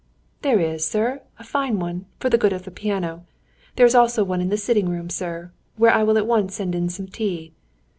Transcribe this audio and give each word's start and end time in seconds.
"There 0.41 0.59
is, 0.59 0.83
sir, 0.83 1.21
a 1.37 1.43
fine 1.43 1.77
one, 1.77 2.07
for 2.19 2.31
the 2.31 2.37
good 2.39 2.53
of 2.53 2.63
the 2.63 2.71
piano. 2.71 3.23
There 3.75 3.85
is 3.85 3.93
also 3.93 4.23
a 4.23 4.27
fire 4.27 4.39
in 4.41 4.49
the 4.49 4.57
sitting 4.57 4.89
room, 4.89 5.11
sir, 5.11 5.51
where 5.77 5.91
I 5.93 6.01
will 6.01 6.17
at 6.17 6.25
once 6.25 6.55
send 6.55 6.73
in 6.73 6.89
some 6.89 7.05
tea." 7.07 7.53